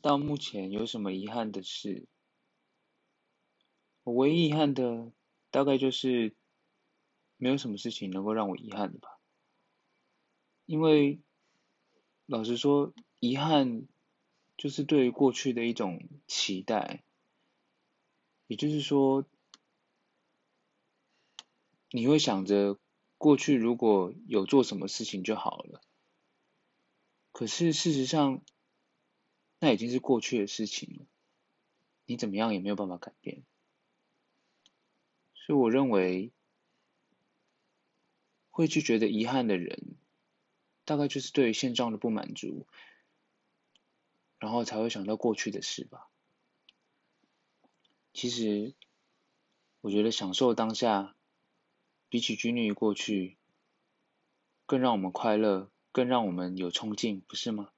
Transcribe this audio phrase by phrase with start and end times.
[0.00, 2.06] 到目前有什么遗憾的事？
[4.02, 5.12] 我唯一遗憾的
[5.50, 6.34] 大概就是
[7.36, 9.18] 没有什么事情能够让我遗憾的吧。
[10.64, 11.20] 因为
[12.26, 13.86] 老实说，遗憾
[14.56, 17.02] 就是对于过去的一种期待，
[18.46, 19.26] 也就是说，
[21.90, 22.78] 你会想着
[23.18, 25.82] 过去如果有做什么事情就好了。
[27.32, 28.42] 可是事实上，
[29.60, 31.06] 那已经是过去的事情了，
[32.06, 33.42] 你怎么样也没有办法改变。
[35.34, 36.32] 所以我认为，
[38.50, 39.96] 会去觉得遗憾的人，
[40.84, 42.66] 大概就是对于现状的不满足，
[44.38, 46.08] 然后才会想到过去的事吧。
[48.14, 48.74] 其实，
[49.82, 51.14] 我觉得享受当下，
[52.08, 53.36] 比起拘泥于过去，
[54.64, 57.70] 更让我们快乐，更让我们有冲劲，不是吗？